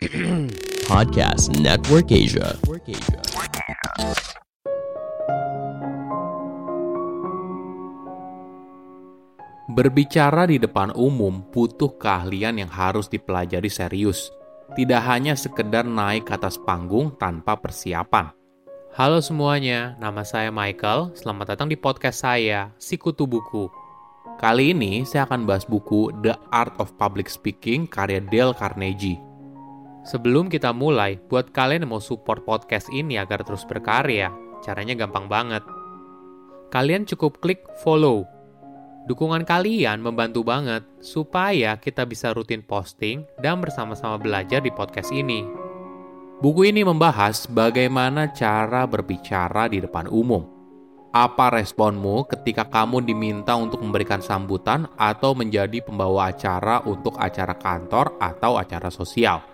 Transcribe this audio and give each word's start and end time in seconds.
Podcast 0.88 1.60
Network 1.60 2.08
Asia. 2.08 2.56
Berbicara 9.68 10.48
di 10.48 10.56
depan 10.56 10.96
umum 10.96 11.44
butuh 11.52 12.00
keahlian 12.00 12.64
yang 12.64 12.72
harus 12.72 13.12
dipelajari 13.12 13.68
serius. 13.68 14.32
Tidak 14.72 15.02
hanya 15.04 15.36
sekedar 15.36 15.84
naik 15.84 16.24
ke 16.24 16.32
atas 16.32 16.56
panggung 16.56 17.12
tanpa 17.20 17.60
persiapan. 17.60 18.32
Halo 18.96 19.20
semuanya, 19.20 20.00
nama 20.00 20.24
saya 20.24 20.48
Michael. 20.48 21.12
Selamat 21.12 21.52
datang 21.52 21.68
di 21.68 21.76
podcast 21.76 22.24
saya, 22.24 22.72
Sikutu 22.80 23.28
Buku. 23.28 23.68
Kali 24.40 24.72
ini 24.72 25.04
saya 25.04 25.28
akan 25.28 25.44
bahas 25.44 25.68
buku 25.68 26.08
The 26.24 26.40
Art 26.48 26.72
of 26.80 26.96
Public 26.96 27.28
Speaking 27.28 27.84
karya 27.84 28.24
Dale 28.24 28.56
Carnegie. 28.56 29.29
Sebelum 30.00 30.48
kita 30.48 30.72
mulai, 30.72 31.20
buat 31.28 31.52
kalian 31.52 31.84
yang 31.84 31.92
mau 31.96 32.02
support 32.02 32.44
podcast 32.48 32.88
ini 32.88 33.20
agar 33.20 33.44
terus 33.44 33.68
berkarya, 33.68 34.32
caranya 34.64 34.96
gampang 34.96 35.28
banget. 35.28 35.64
Kalian 36.72 37.04
cukup 37.04 37.42
klik 37.42 37.66
follow 37.82 38.40
Dukungan 39.10 39.48
kalian 39.48 40.04
membantu 40.04 40.44
banget 40.44 40.84
supaya 41.00 41.80
kita 41.80 42.04
bisa 42.04 42.36
rutin 42.36 42.60
posting 42.60 43.24
dan 43.40 43.58
bersama-sama 43.58 44.20
belajar 44.20 44.60
di 44.60 44.68
podcast 44.68 45.08
ini. 45.08 45.42
Buku 46.38 46.68
ini 46.70 46.86
membahas 46.86 47.50
bagaimana 47.50 48.30
cara 48.30 48.86
berbicara 48.86 49.66
di 49.66 49.82
depan 49.82 50.06
umum. 50.06 50.46
Apa 51.10 51.50
responmu 51.50 52.22
ketika 52.28 52.70
kamu 52.70 53.02
diminta 53.02 53.58
untuk 53.58 53.82
memberikan 53.82 54.22
sambutan 54.22 54.86
atau 54.94 55.34
menjadi 55.34 55.82
pembawa 55.82 56.30
acara 56.30 56.84
untuk 56.86 57.18
acara 57.18 57.58
kantor 57.58 58.14
atau 58.22 58.62
acara 58.62 58.94
sosial? 58.94 59.49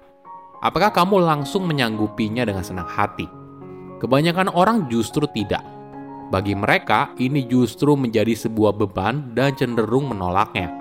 Apakah 0.67 0.91
kamu 0.91 1.23
langsung 1.23 1.63
menyanggupinya 1.71 2.43
dengan 2.43 2.67
senang 2.67 2.91
hati? 2.91 3.31
Kebanyakan 4.03 4.51
orang 4.51 4.91
justru 4.91 5.31
tidak 5.31 5.63
bagi 6.27 6.59
mereka, 6.59 7.15
ini 7.23 7.47
justru 7.47 7.95
menjadi 7.95 8.35
sebuah 8.35 8.75
beban 8.75 9.31
dan 9.31 9.55
cenderung 9.55 10.11
menolaknya. 10.11 10.75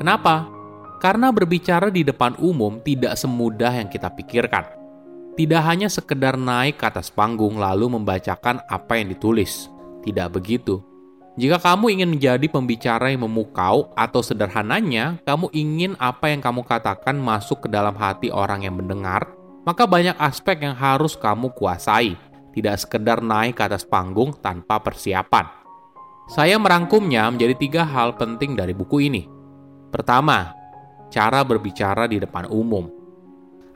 Kenapa? 0.00 0.48
Karena 0.96 1.28
berbicara 1.28 1.92
di 1.92 2.08
depan 2.08 2.40
umum 2.40 2.80
tidak 2.80 3.20
semudah 3.20 3.68
yang 3.76 3.92
kita 3.92 4.08
pikirkan. 4.08 4.64
Tidak 5.36 5.60
hanya 5.60 5.92
sekedar 5.92 6.40
naik 6.40 6.80
ke 6.80 6.88
atas 6.88 7.12
panggung 7.12 7.60
lalu 7.60 8.00
membacakan 8.00 8.64
apa 8.64 8.96
yang 8.96 9.12
ditulis. 9.12 9.68
Tidak 10.02 10.32
begitu. 10.32 10.87
Jika 11.38 11.62
kamu 11.62 11.94
ingin 11.94 12.10
menjadi 12.18 12.50
pembicara 12.50 13.14
yang 13.14 13.22
memukau 13.22 13.94
atau 13.94 14.26
sederhananya, 14.26 15.22
kamu 15.22 15.46
ingin 15.54 15.94
apa 16.02 16.34
yang 16.34 16.42
kamu 16.42 16.66
katakan 16.66 17.14
masuk 17.14 17.62
ke 17.62 17.68
dalam 17.70 17.94
hati 17.94 18.26
orang 18.34 18.66
yang 18.66 18.74
mendengar, 18.74 19.22
maka 19.62 19.86
banyak 19.86 20.18
aspek 20.18 20.66
yang 20.66 20.74
harus 20.74 21.14
kamu 21.14 21.54
kuasai 21.54 22.18
tidak 22.58 22.82
sekedar 22.82 23.22
naik 23.22 23.54
ke 23.54 23.62
atas 23.62 23.86
panggung 23.86 24.34
tanpa 24.42 24.82
persiapan. 24.82 25.46
Saya 26.26 26.58
merangkumnya 26.58 27.30
menjadi 27.30 27.54
tiga 27.54 27.82
hal 27.86 28.18
penting 28.18 28.58
dari 28.58 28.74
buku 28.74 29.06
ini. 29.06 29.30
Pertama, 29.94 30.50
cara 31.06 31.46
berbicara 31.46 32.10
di 32.10 32.18
depan 32.18 32.50
umum. 32.50 32.90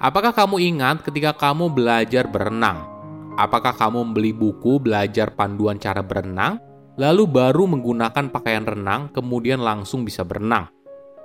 Apakah 0.03 0.35
kamu 0.35 0.59
ingat 0.59 1.07
ketika 1.07 1.31
kamu 1.31 1.71
belajar 1.71 2.27
berenang? 2.27 2.91
Apakah 3.39 3.71
kamu 3.71 4.03
membeli 4.03 4.35
buku 4.35 4.83
belajar 4.83 5.31
panduan 5.31 5.79
cara 5.79 6.03
berenang, 6.03 6.59
lalu 6.97 7.25
baru 7.29 7.69
menggunakan 7.69 8.33
pakaian 8.33 8.65
renang, 8.65 9.13
kemudian 9.13 9.61
langsung 9.61 10.05
bisa 10.05 10.25
berenang? 10.25 10.69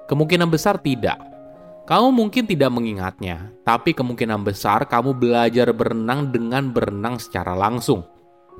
Kemungkinan 0.08 0.48
besar 0.48 0.80
tidak 0.80 1.38
kamu 1.88 2.12
mungkin 2.12 2.44
tidak 2.44 2.68
mengingatnya, 2.68 3.48
tapi 3.64 3.95
kemungkinan 3.95 4.44
besar 4.44 4.84
kamu 4.84 5.16
belajar 5.16 5.72
berenang 5.72 6.28
dengan 6.36 6.68
berenang 6.68 7.16
secara 7.16 7.56
langsung. 7.56 8.04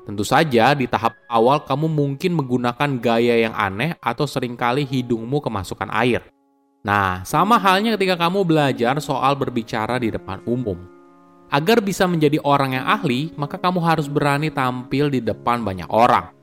Tentu 0.08 0.24
saja 0.24 0.72
di 0.72 0.88
tahap 0.88 1.12
awal 1.28 1.60
kamu 1.68 1.92
mungkin 1.92 2.32
menggunakan 2.40 2.88
gaya 3.04 3.44
yang 3.44 3.52
aneh 3.52 4.00
atau 4.00 4.24
sering 4.24 4.56
kali 4.56 4.88
hidungmu 4.88 5.44
kemasukan 5.44 5.92
air. 5.92 6.24
Nah, 6.88 7.28
sama 7.28 7.60
halnya 7.60 8.00
ketika 8.00 8.16
kamu 8.16 8.48
belajar 8.48 8.96
soal 9.04 9.36
berbicara 9.36 10.00
di 10.00 10.08
depan 10.08 10.40
umum. 10.48 10.80
Agar 11.52 11.84
bisa 11.84 12.08
menjadi 12.08 12.40
orang 12.48 12.80
yang 12.80 12.88
ahli, 12.88 13.36
maka 13.36 13.60
kamu 13.60 13.84
harus 13.84 14.08
berani 14.08 14.48
tampil 14.48 15.12
di 15.12 15.20
depan 15.20 15.68
banyak 15.68 15.92
orang. 15.92 16.37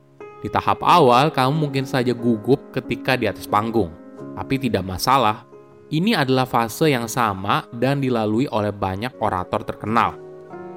Di 0.45 0.53
tahap 0.53 0.85
awal, 0.85 1.33
kamu 1.33 1.57
mungkin 1.57 1.89
saja 1.89 2.13
gugup 2.13 2.69
ketika 2.69 3.17
di 3.17 3.25
atas 3.25 3.49
panggung, 3.49 3.89
tapi 4.37 4.61
tidak 4.61 4.85
masalah 4.85 5.49
ini 5.93 6.17
adalah 6.17 6.49
fase 6.49 6.89
yang 6.89 7.05
sama 7.05 7.69
dan 7.69 8.01
dilalui 8.01 8.49
oleh 8.49 8.73
banyak 8.73 9.13
orator 9.21 9.61
terkenal. 9.61 10.17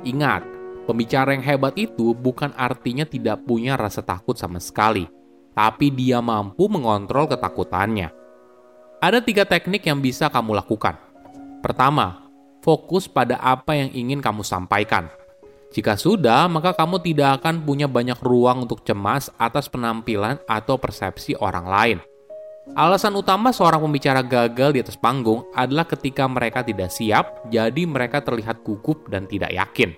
Ingat, 0.04 0.44
pembicara 0.84 1.32
yang 1.32 1.40
hebat 1.40 1.72
itu 1.80 2.12
bukan 2.12 2.52
artinya 2.52 3.08
tidak 3.08 3.40
punya 3.48 3.72
rasa 3.80 4.04
takut 4.04 4.36
sama 4.36 4.60
sekali, 4.60 5.08
tapi 5.56 5.88
dia 5.88 6.20
mampu 6.20 6.68
mengontrol 6.68 7.24
ketakutannya. 7.24 8.12
Ada 9.00 9.24
tiga 9.24 9.48
teknik 9.48 9.88
yang 9.88 10.04
bisa 10.04 10.28
kamu 10.28 10.60
lakukan. 10.60 11.00
Pertama, 11.64 12.28
fokus 12.60 13.08
pada 13.08 13.40
apa 13.40 13.80
yang 13.80 13.88
ingin 13.96 14.20
kamu 14.20 14.44
sampaikan. 14.44 15.08
Jika 15.68 16.00
sudah, 16.00 16.48
maka 16.48 16.72
kamu 16.72 17.04
tidak 17.04 17.42
akan 17.42 17.60
punya 17.60 17.84
banyak 17.84 18.16
ruang 18.24 18.64
untuk 18.64 18.80
cemas 18.88 19.28
atas 19.36 19.68
penampilan 19.68 20.40
atau 20.48 20.80
persepsi 20.80 21.36
orang 21.36 21.66
lain. 21.68 21.98
Alasan 22.76 23.16
utama 23.16 23.48
seorang 23.52 23.80
pembicara 23.80 24.20
gagal 24.20 24.76
di 24.76 24.80
atas 24.84 24.96
panggung 24.96 25.48
adalah 25.56 25.88
ketika 25.88 26.28
mereka 26.28 26.60
tidak 26.60 26.92
siap, 26.92 27.48
jadi 27.48 27.88
mereka 27.88 28.20
terlihat 28.20 28.60
gugup 28.60 29.08
dan 29.08 29.24
tidak 29.24 29.52
yakin. 29.52 29.96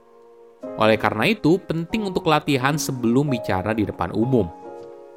Oleh 0.79 0.99
karena 1.01 1.31
itu, 1.31 1.59
penting 1.59 2.07
untuk 2.07 2.31
latihan 2.31 2.79
sebelum 2.79 3.31
bicara 3.31 3.75
di 3.75 3.87
depan 3.87 4.15
umum. 4.15 4.47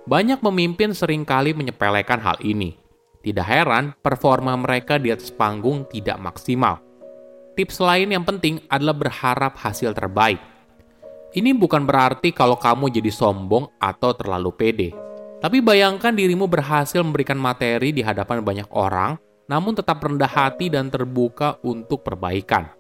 Banyak 0.10 0.42
pemimpin 0.42 0.92
sering 0.98 1.24
kali 1.24 1.54
menyepelekan 1.54 2.20
hal 2.20 2.38
ini. 2.42 2.76
Tidak 3.24 3.46
heran, 3.46 3.96
performa 4.04 4.58
mereka 4.60 5.00
di 5.00 5.14
atas 5.14 5.32
panggung 5.32 5.88
tidak 5.88 6.20
maksimal. 6.20 6.84
Tips 7.54 7.78
lain 7.78 8.14
yang 8.14 8.26
penting 8.26 8.62
adalah 8.70 8.98
berharap 8.98 9.58
hasil 9.58 9.94
terbaik. 9.94 10.42
Ini 11.34 11.54
bukan 11.58 11.86
berarti 11.86 12.34
kalau 12.34 12.58
kamu 12.58 12.94
jadi 12.94 13.10
sombong 13.10 13.70
atau 13.82 14.14
terlalu 14.14 14.52
pede 14.54 14.90
tapi 15.44 15.60
bayangkan 15.60 16.16
dirimu 16.16 16.48
berhasil 16.48 17.04
memberikan 17.04 17.36
materi 17.36 17.92
di 17.92 18.00
hadapan 18.00 18.40
banyak 18.40 18.72
orang, 18.72 19.20
namun 19.52 19.76
tetap 19.76 20.00
rendah 20.00 20.32
hati 20.32 20.72
dan 20.72 20.88
terbuka 20.88 21.60
untuk 21.68 22.00
perbaikan. 22.00 22.72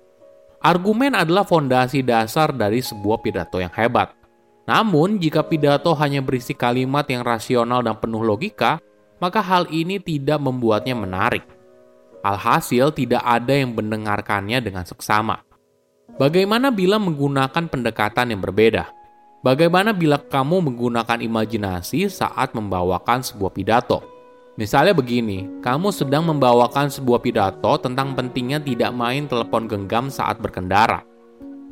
Argumen 0.64 1.12
adalah 1.12 1.44
fondasi 1.44 2.08
dasar 2.08 2.56
dari 2.56 2.80
sebuah 2.80 3.20
pidato 3.20 3.60
yang 3.60 3.76
hebat. 3.76 4.16
Namun, 4.64 5.20
jika 5.20 5.44
pidato 5.44 5.92
hanya 6.00 6.24
berisi 6.24 6.56
kalimat 6.56 7.04
yang 7.12 7.28
rasional 7.28 7.84
dan 7.84 8.00
penuh 8.00 8.24
logika, 8.24 8.80
maka 9.20 9.44
hal 9.44 9.68
ini 9.68 10.00
tidak 10.00 10.40
membuatnya 10.40 10.96
menarik. 10.96 11.44
Alhasil, 12.24 12.96
tidak 12.96 13.20
ada 13.20 13.52
yang 13.52 13.76
mendengarkannya 13.76 14.64
dengan 14.64 14.88
seksama. 14.88 15.44
Bagaimana 16.16 16.72
bila 16.72 16.96
menggunakan 16.96 17.68
pendekatan 17.68 18.32
yang 18.32 18.40
berbeda? 18.40 18.88
Bagaimana 19.44 19.92
bila 19.92 20.16
kamu 20.16 20.72
menggunakan 20.72 21.20
imajinasi 21.20 22.08
saat 22.08 22.56
membawakan 22.56 23.20
sebuah 23.28 23.52
pidato? 23.52 24.00
Misalnya 24.56 24.96
begini, 24.96 25.60
kamu 25.60 25.92
sedang 25.92 26.24
membawakan 26.24 26.88
sebuah 26.88 27.20
pidato 27.20 27.76
tentang 27.84 28.16
pentingnya 28.16 28.64
tidak 28.64 28.96
main 28.96 29.28
telepon 29.28 29.68
genggam 29.68 30.08
saat 30.08 30.40
berkendara. 30.40 31.04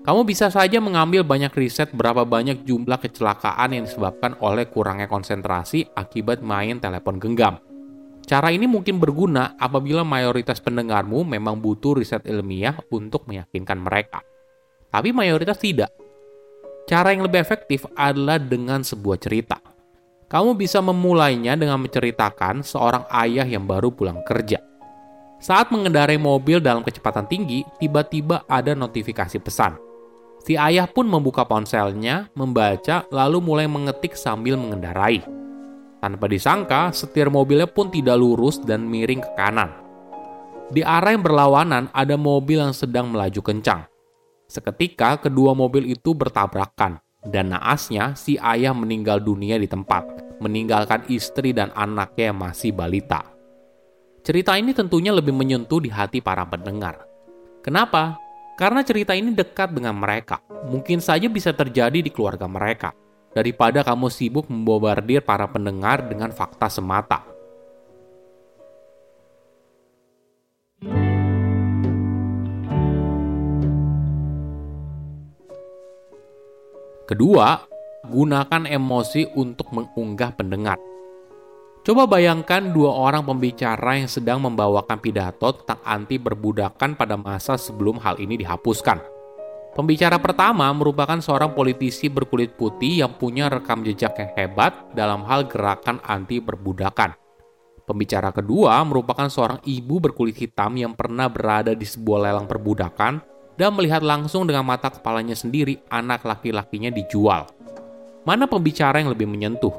Kamu 0.04 0.28
bisa 0.28 0.52
saja 0.52 0.84
mengambil 0.84 1.24
banyak 1.24 1.54
riset 1.56 1.96
berapa 1.96 2.28
banyak 2.28 2.68
jumlah 2.68 3.00
kecelakaan 3.00 3.72
yang 3.72 3.88
disebabkan 3.88 4.36
oleh 4.44 4.68
kurangnya 4.68 5.08
konsentrasi 5.08 5.88
akibat 5.96 6.44
main 6.44 6.82
telepon 6.84 7.22
genggam. 7.22 7.62
Cara 8.32 8.48
ini 8.48 8.64
mungkin 8.64 8.96
berguna 8.96 9.60
apabila 9.60 10.08
mayoritas 10.08 10.64
pendengarmu 10.64 11.28
memang 11.28 11.60
butuh 11.60 12.00
riset 12.00 12.24
ilmiah 12.24 12.80
untuk 12.88 13.28
meyakinkan 13.28 13.76
mereka. 13.76 14.24
Tapi 14.88 15.12
mayoritas 15.12 15.60
tidak. 15.60 15.92
Cara 16.88 17.12
yang 17.12 17.28
lebih 17.28 17.44
efektif 17.44 17.84
adalah 17.92 18.40
dengan 18.40 18.88
sebuah 18.88 19.20
cerita. 19.20 19.60
Kamu 20.32 20.56
bisa 20.56 20.80
memulainya 20.80 21.60
dengan 21.60 21.84
menceritakan 21.84 22.64
seorang 22.64 23.04
ayah 23.12 23.44
yang 23.44 23.68
baru 23.68 23.92
pulang 23.92 24.24
kerja. 24.24 24.64
Saat 25.44 25.76
mengendarai 25.76 26.16
mobil 26.16 26.64
dalam 26.64 26.88
kecepatan 26.88 27.28
tinggi, 27.28 27.68
tiba-tiba 27.84 28.48
ada 28.48 28.72
notifikasi 28.72 29.44
pesan. 29.44 29.76
Si 30.40 30.56
ayah 30.56 30.88
pun 30.88 31.04
membuka 31.04 31.44
ponselnya, 31.44 32.32
membaca, 32.32 33.04
lalu 33.12 33.44
mulai 33.44 33.68
mengetik 33.68 34.16
sambil 34.16 34.56
mengendarai. 34.56 35.41
Tanpa 36.02 36.26
disangka, 36.26 36.90
setir 36.90 37.30
mobilnya 37.30 37.70
pun 37.70 37.94
tidak 37.94 38.18
lurus 38.18 38.58
dan 38.58 38.90
miring 38.90 39.22
ke 39.22 39.32
kanan. 39.38 39.70
Di 40.74 40.82
arah 40.82 41.14
yang 41.14 41.22
berlawanan 41.22 41.94
ada 41.94 42.18
mobil 42.18 42.58
yang 42.58 42.74
sedang 42.74 43.14
melaju 43.14 43.42
kencang. 43.46 43.86
Seketika 44.50 45.22
kedua 45.22 45.54
mobil 45.54 45.94
itu 45.94 46.18
bertabrakan 46.18 46.98
dan 47.22 47.54
naasnya 47.54 48.18
si 48.18 48.42
ayah 48.42 48.74
meninggal 48.74 49.22
dunia 49.22 49.62
di 49.62 49.70
tempat, 49.70 50.10
meninggalkan 50.42 51.06
istri 51.06 51.54
dan 51.54 51.70
anaknya 51.78 52.34
yang 52.34 52.40
masih 52.42 52.74
balita. 52.74 53.22
Cerita 54.26 54.58
ini 54.58 54.74
tentunya 54.74 55.14
lebih 55.14 55.38
menyentuh 55.38 55.86
di 55.86 55.94
hati 55.94 56.18
para 56.18 56.46
pendengar. 56.50 57.06
Kenapa? 57.62 58.18
Karena 58.58 58.82
cerita 58.82 59.14
ini 59.14 59.38
dekat 59.38 59.74
dengan 59.74 59.98
mereka, 59.98 60.42
mungkin 60.66 60.98
saja 60.98 61.30
bisa 61.30 61.54
terjadi 61.54 62.02
di 62.02 62.10
keluarga 62.10 62.46
mereka, 62.50 62.94
daripada 63.32 63.84
kamu 63.84 64.08
sibuk 64.12 64.48
membobardir 64.52 65.24
para 65.24 65.48
pendengar 65.48 66.04
dengan 66.08 66.32
fakta 66.32 66.68
semata. 66.68 67.32
Kedua, 77.12 77.60
gunakan 78.08 78.64
emosi 78.72 79.36
untuk 79.36 79.68
mengunggah 79.76 80.32
pendengar. 80.32 80.80
Coba 81.84 82.08
bayangkan 82.08 82.72
dua 82.72 82.96
orang 82.96 83.28
pembicara 83.28 84.00
yang 84.00 84.08
sedang 84.08 84.40
membawakan 84.40 84.96
pidato 84.96 85.52
tentang 85.60 85.84
anti 85.84 86.16
perbudakan 86.16 86.96
pada 86.96 87.20
masa 87.20 87.60
sebelum 87.60 88.00
hal 88.00 88.16
ini 88.16 88.40
dihapuskan. 88.40 89.11
Pembicara 89.72 90.20
pertama 90.20 90.68
merupakan 90.76 91.16
seorang 91.24 91.56
politisi 91.56 92.12
berkulit 92.12 92.60
putih 92.60 93.08
yang 93.08 93.16
punya 93.16 93.48
rekam 93.48 93.88
jejak 93.88 94.20
yang 94.20 94.32
hebat 94.36 94.76
dalam 94.92 95.24
hal 95.24 95.48
gerakan 95.48 96.04
anti 96.04 96.44
perbudakan. 96.44 97.16
Pembicara 97.88 98.36
kedua 98.36 98.84
merupakan 98.84 99.32
seorang 99.32 99.64
ibu 99.64 100.04
berkulit 100.04 100.36
hitam 100.36 100.76
yang 100.76 100.92
pernah 100.92 101.32
berada 101.32 101.72
di 101.72 101.88
sebuah 101.88 102.20
lelang 102.20 102.52
perbudakan 102.52 103.24
dan 103.56 103.72
melihat 103.72 104.04
langsung 104.04 104.44
dengan 104.44 104.68
mata 104.68 104.92
kepalanya 104.92 105.40
sendiri 105.40 105.80
anak 105.88 106.28
laki-lakinya 106.28 106.92
dijual. 106.92 107.48
Mana 108.28 108.52
pembicara 108.52 109.00
yang 109.00 109.16
lebih 109.16 109.26
menyentuh? 109.26 109.72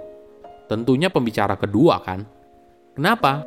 Tentunya 0.73 1.13
pembicara 1.13 1.53
kedua 1.61 2.01
kan? 2.01 2.25
Kenapa? 2.97 3.45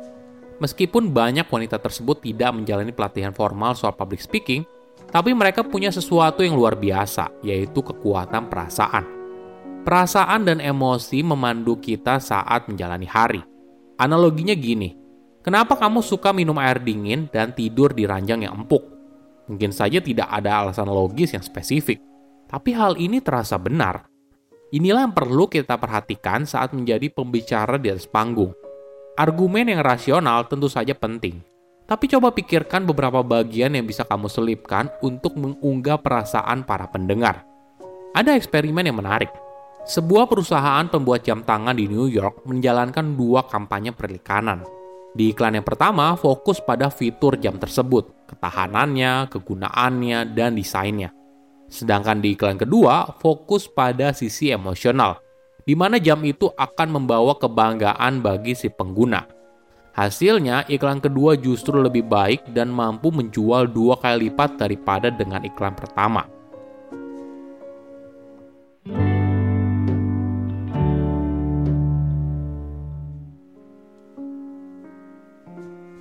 Meskipun 0.62 1.10
banyak 1.10 1.50
wanita 1.50 1.82
tersebut 1.82 2.22
tidak 2.22 2.54
menjalani 2.54 2.94
pelatihan 2.94 3.34
formal 3.34 3.74
soal 3.76 3.92
public 3.92 4.22
speaking, 4.22 4.64
tapi 5.10 5.32
mereka 5.32 5.62
punya 5.62 5.92
sesuatu 5.92 6.42
yang 6.42 6.58
luar 6.58 6.74
biasa, 6.78 7.42
yaitu 7.42 7.82
kekuatan 7.82 8.50
perasaan. 8.50 9.04
Perasaan 9.86 10.42
dan 10.46 10.58
emosi 10.58 11.22
memandu 11.22 11.78
kita 11.78 12.18
saat 12.18 12.66
menjalani 12.66 13.06
hari. 13.06 13.42
Analoginya 13.96 14.52
gini, 14.58 14.98
kenapa 15.46 15.78
kamu 15.78 16.02
suka 16.02 16.34
minum 16.34 16.58
air 16.58 16.82
dingin 16.82 17.30
dan 17.30 17.54
tidur 17.54 17.94
di 17.94 18.02
ranjang 18.04 18.44
yang 18.44 18.66
empuk? 18.66 18.82
Mungkin 19.46 19.70
saja 19.70 20.02
tidak 20.02 20.26
ada 20.26 20.66
alasan 20.66 20.90
logis 20.90 21.32
yang 21.32 21.44
spesifik, 21.46 22.02
tapi 22.50 22.74
hal 22.74 22.98
ini 22.98 23.22
terasa 23.22 23.54
benar 23.54 24.10
Inilah 24.74 25.06
yang 25.06 25.14
perlu 25.14 25.46
kita 25.46 25.78
perhatikan 25.78 26.42
saat 26.42 26.74
menjadi 26.74 27.06
pembicara 27.06 27.78
di 27.78 27.86
atas 27.86 28.10
panggung. 28.10 28.50
Argumen 29.14 29.70
yang 29.70 29.78
rasional 29.78 30.50
tentu 30.50 30.66
saja 30.66 30.90
penting, 30.90 31.38
tapi 31.86 32.10
coba 32.10 32.34
pikirkan 32.34 32.82
beberapa 32.82 33.22
bagian 33.22 33.78
yang 33.78 33.86
bisa 33.86 34.02
kamu 34.02 34.26
selipkan 34.26 34.90
untuk 35.00 35.38
mengunggah 35.38 36.02
perasaan 36.02 36.66
para 36.66 36.90
pendengar. 36.90 37.46
Ada 38.10 38.34
eksperimen 38.34 38.82
yang 38.82 38.98
menarik. 38.98 39.30
Sebuah 39.86 40.26
perusahaan 40.26 40.82
pembuat 40.90 41.22
jam 41.22 41.46
tangan 41.46 41.78
di 41.78 41.86
New 41.86 42.10
York 42.10 42.42
menjalankan 42.42 43.14
dua 43.14 43.46
kampanye 43.46 43.94
perikanan. 43.94 44.66
Di 45.14 45.30
iklan 45.30 45.54
yang 45.54 45.64
pertama 45.64 46.18
fokus 46.18 46.58
pada 46.58 46.90
fitur 46.90 47.38
jam 47.38 47.54
tersebut, 47.54 48.26
ketahanannya, 48.26 49.30
kegunaannya, 49.30 50.34
dan 50.34 50.58
desainnya. 50.58 51.14
Sedangkan 51.70 52.18
di 52.18 52.34
iklan 52.34 52.58
kedua, 52.58 53.14
fokus 53.22 53.70
pada 53.70 54.10
sisi 54.10 54.50
emosional, 54.50 55.22
di 55.62 55.78
mana 55.78 56.02
jam 56.02 56.18
itu 56.26 56.50
akan 56.50 56.88
membawa 56.98 57.38
kebanggaan 57.38 58.26
bagi 58.26 58.58
si 58.58 58.66
pengguna. 58.66 59.35
Hasilnya, 59.96 60.68
iklan 60.68 61.00
kedua 61.00 61.40
justru 61.40 61.80
lebih 61.80 62.04
baik 62.04 62.52
dan 62.52 62.68
mampu 62.68 63.08
menjual 63.08 63.64
dua 63.64 63.96
kali 63.96 64.28
lipat 64.28 64.60
daripada 64.60 65.08
dengan 65.08 65.40
iklan 65.40 65.72
pertama. 65.72 66.28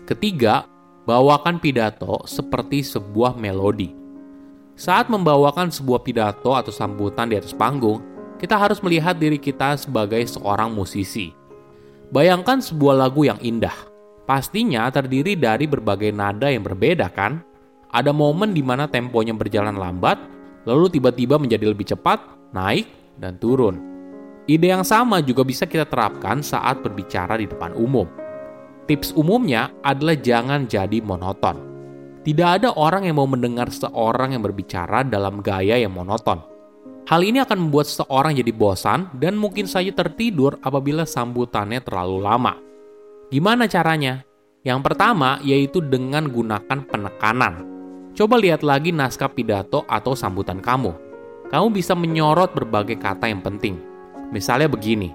Ketiga, 0.04 0.68
bawakan 1.08 1.64
pidato 1.64 2.20
seperti 2.28 2.84
sebuah 2.84 3.40
melodi. 3.40 3.96
Saat 4.76 5.08
membawakan 5.08 5.72
sebuah 5.72 6.04
pidato 6.04 6.52
atau 6.52 6.68
sambutan 6.76 7.32
di 7.32 7.40
atas 7.40 7.56
panggung, 7.56 8.04
kita 8.44 8.60
harus 8.60 8.84
melihat 8.84 9.16
diri 9.16 9.40
kita 9.40 9.80
sebagai 9.80 10.20
seorang 10.28 10.76
musisi. 10.76 11.45
Bayangkan 12.14 12.62
sebuah 12.62 13.06
lagu 13.06 13.26
yang 13.26 13.40
indah. 13.42 13.74
Pastinya 14.26 14.90
terdiri 14.90 15.38
dari 15.38 15.70
berbagai 15.70 16.10
nada 16.10 16.50
yang 16.50 16.66
berbeda 16.66 17.14
kan? 17.14 17.42
Ada 17.94 18.10
momen 18.10 18.52
di 18.52 18.66
mana 18.66 18.90
temponya 18.90 19.38
berjalan 19.38 19.78
lambat, 19.78 20.18
lalu 20.66 20.90
tiba-tiba 20.90 21.38
menjadi 21.38 21.70
lebih 21.70 21.86
cepat, 21.86 22.20
naik, 22.52 22.90
dan 23.22 23.38
turun. 23.38 23.78
Ide 24.46 24.74
yang 24.74 24.86
sama 24.86 25.22
juga 25.22 25.46
bisa 25.46 25.66
kita 25.66 25.86
terapkan 25.86 26.42
saat 26.42 26.82
berbicara 26.82 27.38
di 27.38 27.46
depan 27.50 27.74
umum. 27.78 28.06
Tips 28.86 29.14
umumnya 29.18 29.74
adalah 29.82 30.18
jangan 30.18 30.70
jadi 30.70 31.02
monoton 31.02 31.76
tidak 32.26 32.58
ada 32.58 32.74
orang 32.74 33.06
yang 33.06 33.22
mau 33.22 33.30
mendengar 33.30 33.70
seorang 33.70 34.34
yang 34.34 34.42
berbicara 34.42 35.06
dalam 35.06 35.46
gaya 35.46 35.78
yang 35.78 35.94
monoton. 35.94 36.42
Hal 37.06 37.22
ini 37.22 37.38
akan 37.38 37.70
membuat 37.70 37.86
seseorang 37.86 38.34
jadi 38.34 38.50
bosan 38.50 39.14
dan 39.22 39.38
mungkin 39.38 39.70
saja 39.70 39.94
tertidur 39.94 40.58
apabila 40.66 41.06
sambutannya 41.06 41.78
terlalu 41.86 42.18
lama. 42.18 42.58
Gimana 43.30 43.70
caranya? 43.70 44.26
Yang 44.66 44.80
pertama 44.90 45.38
yaitu 45.46 45.86
dengan 45.86 46.26
gunakan 46.26 46.82
penekanan. 46.90 47.62
Coba 48.18 48.42
lihat 48.42 48.66
lagi 48.66 48.90
naskah 48.90 49.30
pidato 49.30 49.86
atau 49.86 50.18
sambutan 50.18 50.58
kamu. 50.58 50.98
Kamu 51.54 51.70
bisa 51.70 51.94
menyorot 51.94 52.58
berbagai 52.58 52.98
kata 52.98 53.30
yang 53.30 53.46
penting. 53.46 53.78
Misalnya 54.34 54.66
begini, 54.66 55.14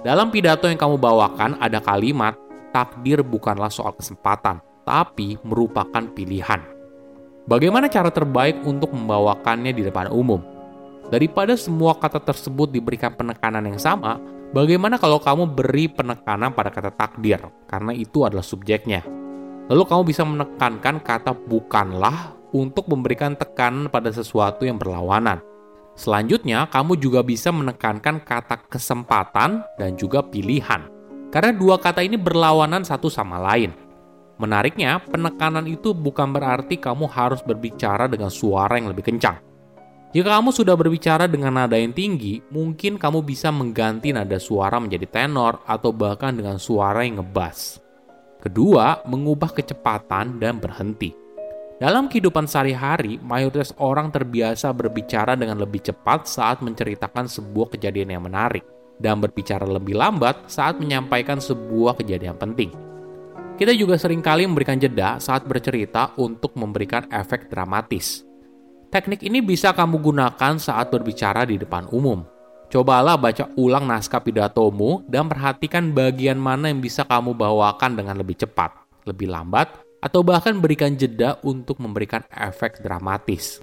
dalam 0.00 0.32
pidato 0.32 0.72
yang 0.72 0.80
kamu 0.80 0.96
bawakan 0.96 1.60
ada 1.60 1.84
kalimat, 1.84 2.32
takdir 2.72 3.20
bukanlah 3.20 3.68
soal 3.68 3.92
kesempatan, 3.92 4.64
tapi 4.88 5.36
merupakan 5.44 6.00
pilihan. 6.16 6.64
Bagaimana 7.44 7.92
cara 7.92 8.08
terbaik 8.08 8.64
untuk 8.64 8.96
membawakannya 8.96 9.76
di 9.76 9.84
depan 9.84 10.08
umum? 10.08 10.55
Daripada 11.06 11.54
semua 11.54 11.94
kata 11.94 12.18
tersebut 12.18 12.74
diberikan 12.74 13.14
penekanan 13.14 13.62
yang 13.62 13.78
sama, 13.78 14.18
bagaimana 14.50 14.98
kalau 14.98 15.22
kamu 15.22 15.54
beri 15.54 15.86
penekanan 15.86 16.50
pada 16.50 16.74
kata 16.74 16.90
takdir, 16.90 17.38
karena 17.70 17.94
itu 17.94 18.26
adalah 18.26 18.42
subjeknya. 18.42 19.06
Lalu 19.70 19.82
kamu 19.86 20.02
bisa 20.02 20.22
menekankan 20.26 21.02
kata 21.02 21.30
bukanlah 21.34 22.34
untuk 22.50 22.90
memberikan 22.90 23.38
tekanan 23.38 23.86
pada 23.86 24.10
sesuatu 24.10 24.66
yang 24.66 24.78
berlawanan. 24.82 25.38
Selanjutnya, 25.94 26.66
kamu 26.68 26.98
juga 26.98 27.22
bisa 27.22 27.54
menekankan 27.54 28.20
kata 28.26 28.66
kesempatan 28.68 29.64
dan 29.78 29.90
juga 29.94 30.26
pilihan. 30.26 30.90
Karena 31.30 31.54
dua 31.54 31.78
kata 31.78 32.02
ini 32.02 32.18
berlawanan 32.20 32.82
satu 32.82 33.08
sama 33.08 33.38
lain. 33.40 33.72
Menariknya, 34.36 35.00
penekanan 35.06 35.64
itu 35.64 35.96
bukan 35.96 36.34
berarti 36.34 36.76
kamu 36.76 37.08
harus 37.08 37.40
berbicara 37.40 38.10
dengan 38.10 38.28
suara 38.28 38.76
yang 38.76 38.92
lebih 38.92 39.08
kencang. 39.08 39.40
Jika 40.16 40.40
kamu 40.40 40.48
sudah 40.48 40.72
berbicara 40.80 41.28
dengan 41.28 41.60
nada 41.60 41.76
yang 41.76 41.92
tinggi, 41.92 42.40
mungkin 42.48 42.96
kamu 42.96 43.20
bisa 43.20 43.52
mengganti 43.52 44.16
nada 44.16 44.40
suara 44.40 44.80
menjadi 44.80 45.04
tenor 45.04 45.60
atau 45.68 45.92
bahkan 45.92 46.32
dengan 46.32 46.56
suara 46.56 47.04
yang 47.04 47.20
ngebas. 47.20 47.84
Kedua, 48.40 49.04
mengubah 49.04 49.52
kecepatan 49.52 50.40
dan 50.40 50.56
berhenti. 50.56 51.12
Dalam 51.76 52.08
kehidupan 52.08 52.48
sehari-hari, 52.48 53.20
mayoritas 53.20 53.76
orang 53.76 54.08
terbiasa 54.08 54.72
berbicara 54.72 55.36
dengan 55.36 55.60
lebih 55.60 55.84
cepat 55.84 56.24
saat 56.24 56.64
menceritakan 56.64 57.28
sebuah 57.28 57.76
kejadian 57.76 58.16
yang 58.16 58.24
menarik 58.24 58.64
dan 58.96 59.20
berbicara 59.20 59.68
lebih 59.68 60.00
lambat 60.00 60.48
saat 60.48 60.80
menyampaikan 60.80 61.44
sebuah 61.44 61.92
kejadian 62.00 62.40
penting. 62.40 62.72
Kita 63.60 63.76
juga 63.76 64.00
sering 64.00 64.24
kali 64.24 64.48
memberikan 64.48 64.80
jeda 64.80 65.20
saat 65.20 65.44
bercerita 65.44 66.16
untuk 66.16 66.56
memberikan 66.56 67.04
efek 67.12 67.52
dramatis. 67.52 68.25
Teknik 68.96 69.28
ini 69.28 69.44
bisa 69.44 69.76
kamu 69.76 70.00
gunakan 70.00 70.56
saat 70.56 70.88
berbicara 70.88 71.44
di 71.44 71.60
depan 71.60 71.84
umum. 71.92 72.24
Cobalah 72.72 73.20
baca 73.20 73.44
ulang 73.60 73.84
naskah 73.84 74.24
pidatomu 74.24 75.04
dan 75.04 75.28
perhatikan 75.28 75.92
bagian 75.92 76.40
mana 76.40 76.72
yang 76.72 76.80
bisa 76.80 77.04
kamu 77.04 77.36
bawakan 77.36 77.92
dengan 77.92 78.16
lebih 78.16 78.40
cepat, 78.40 78.72
lebih 79.04 79.28
lambat, 79.28 79.68
atau 80.00 80.24
bahkan 80.24 80.56
berikan 80.56 80.96
jeda 80.96 81.36
untuk 81.44 81.76
memberikan 81.76 82.24
efek 82.32 82.80
dramatis. 82.80 83.60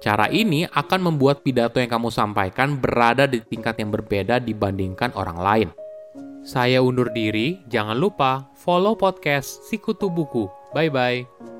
Cara 0.00 0.32
ini 0.32 0.64
akan 0.64 1.12
membuat 1.12 1.44
pidato 1.44 1.76
yang 1.76 1.92
kamu 1.92 2.08
sampaikan 2.08 2.80
berada 2.80 3.28
di 3.28 3.44
tingkat 3.44 3.76
yang 3.84 3.92
berbeda 3.92 4.40
dibandingkan 4.40 5.12
orang 5.12 5.36
lain. 5.44 5.68
Saya 6.40 6.80
undur 6.80 7.12
diri, 7.12 7.60
jangan 7.68 8.00
lupa 8.00 8.48
follow 8.56 8.96
podcast 8.96 9.60
Sikutu 9.68 10.08
Buku. 10.08 10.48
Bye-bye. 10.72 11.59